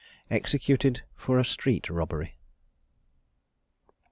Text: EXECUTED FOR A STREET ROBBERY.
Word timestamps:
EXECUTED 0.31 1.03
FOR 1.15 1.37
A 1.37 1.45
STREET 1.45 1.87
ROBBERY. 1.87 2.35